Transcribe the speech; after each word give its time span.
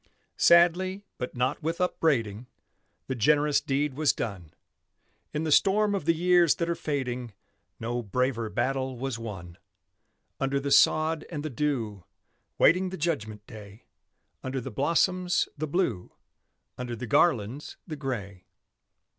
Sadly, 0.37 1.03
but 1.19 1.35
not 1.35 1.61
with 1.61 1.79
upbraiding, 1.79 2.47
The 3.05 3.13
generous 3.13 3.61
deed 3.61 3.93
was 3.93 4.13
done, 4.13 4.51
In 5.31 5.43
the 5.43 5.51
storm 5.51 5.93
of 5.93 6.05
the 6.05 6.15
years 6.15 6.55
that 6.55 6.67
are 6.67 6.73
fading 6.73 7.33
No 7.79 8.01
braver 8.01 8.49
battle 8.49 8.97
was 8.97 9.19
won: 9.19 9.59
Under 10.39 10.59
the 10.59 10.71
sod 10.71 11.23
and 11.29 11.45
the 11.45 11.51
dew, 11.51 12.03
Waiting 12.57 12.89
the 12.89 12.97
judgment 12.97 13.45
day; 13.45 13.85
Under 14.41 14.59
the 14.59 14.71
blossoms, 14.71 15.47
the 15.55 15.67
Blue, 15.67 16.11
Under 16.79 16.95
the 16.95 17.05
garlands, 17.05 17.77
the 17.85 17.95
Gray. 17.95 18.47